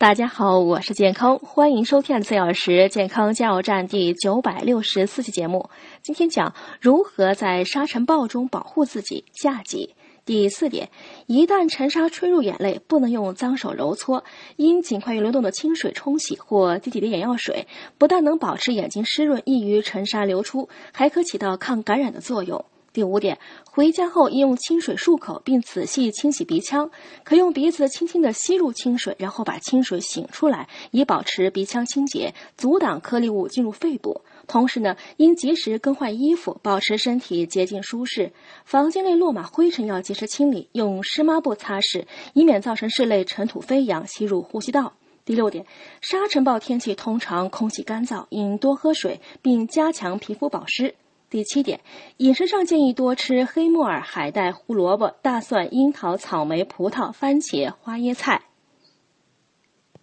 [0.00, 5.70] 大家好，我是健康，欢迎收听四小时健康加油站第九百六十四期节目。
[6.02, 9.24] 今天讲如何在沙尘暴中保护自己。
[9.32, 10.88] 下集第四点，
[11.26, 14.22] 一旦尘沙吹入眼泪，不能用脏手揉搓，
[14.54, 17.66] 应尽快用流动的清水冲洗或滴几滴眼药水，
[17.98, 22.64] 不但能保持眼睛湿润，易于尘沙流出，还可起到抗感染的作用。
[22.98, 23.38] 第五点，
[23.70, 26.90] 回家后应用清水漱口，并仔细清洗鼻腔。
[27.22, 34.22] 可用鼻子轻轻地吸入清水，然后把清水擤出来，以保持鼻腔清洁，阻挡颗粒物进入肺部。
[34.48, 38.32] 同时呢，应及时更换衣服，保持身体洁净舒适。
[38.64, 44.94] 房间内落满灰尘要及时清理，用湿抹布擦拭，以免造成室内尘土飞扬吸入呼吸道。
[45.24, 45.64] 第六点，
[46.00, 50.96] 沙尘暴天气通常空气干燥，应多喝水，并加强皮肤保湿。
[51.30, 51.80] 第七点，
[52.16, 58.47] 饮食上建议多吃黑木耳、海带、胡萝卜、大蒜、樱桃、草莓、葡萄、番茄、花椰菜。